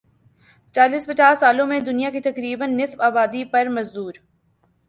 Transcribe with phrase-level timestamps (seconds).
[0.75, 4.13] چالیس پچاس سالوں میں دنیا کی تقریبا نصف آبادی پر مزدور